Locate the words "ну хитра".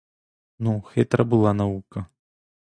0.59-1.23